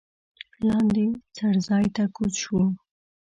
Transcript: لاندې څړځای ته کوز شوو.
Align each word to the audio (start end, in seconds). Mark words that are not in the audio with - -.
لاندې 0.67 1.05
څړځای 1.35 1.85
ته 1.95 2.03
کوز 2.15 2.33
شوو. 2.41 2.63